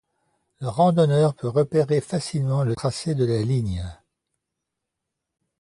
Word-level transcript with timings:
Le 0.61 0.67
randonneur 0.67 1.35
peut 1.35 1.47
repérer 1.47 2.01
facilement 2.01 2.63
le 2.63 2.73
tracé 2.73 3.13
de 3.13 3.23
la 3.23 3.43
ligne. 3.43 3.85